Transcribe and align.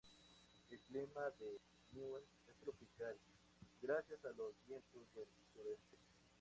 El 0.71 0.79
clima 0.79 1.29
de 1.39 1.61
Niue 1.91 2.23
es 2.47 2.55
tropical, 2.59 3.15
gracias 3.83 4.25
a 4.25 4.29
los 4.29 4.55
vientos 4.67 5.03
del 5.13 5.27
sureste. 5.53 5.97